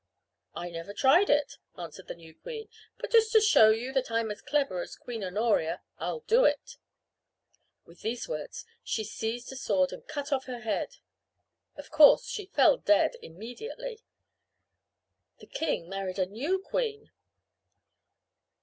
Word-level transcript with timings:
"I 0.55 0.71
never 0.71 0.95
tried 0.95 1.29
it," 1.29 1.57
answered 1.77 2.07
the 2.07 2.15
new 2.15 2.33
queen, 2.33 2.69
"but 2.97 3.11
just 3.11 3.31
to 3.33 3.39
show 3.39 3.69
you 3.69 3.93
that 3.93 4.09
I'm 4.09 4.31
as 4.31 4.41
clever 4.41 4.81
as 4.81 4.95
Queen 4.95 5.23
Honoria 5.23 5.83
I'll 5.99 6.21
do 6.21 6.43
it." 6.43 6.77
With 7.85 8.01
these 8.01 8.27
words 8.27 8.65
she 8.83 9.03
seized 9.03 9.51
a 9.51 9.55
sword 9.55 9.91
and 9.93 10.07
cut 10.07 10.31
off 10.33 10.45
her 10.45 10.61
head. 10.61 10.95
Of 11.75 11.91
course 11.91 12.25
she 12.25 12.47
fell 12.47 12.77
dead 12.77 13.15
immediately. 13.21 14.01
The 15.37 15.45
king 15.45 15.87
married 15.87 16.17
a 16.17 16.25
new 16.25 16.57
queen. 16.57 17.11